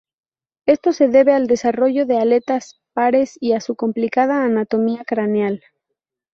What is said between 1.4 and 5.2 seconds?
desarrollo de aletas pares, y a su complicada anatomía